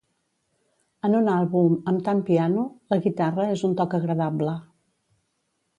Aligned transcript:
En 1.09 1.17
un 1.17 1.29
àlbum 1.33 1.75
amb 1.91 2.01
tant 2.09 2.23
piano, 2.31 2.65
la 2.95 3.01
guitarra 3.05 3.47
és 3.59 3.67
un 3.69 3.79
toc 3.83 3.97
agradable. 4.01 4.61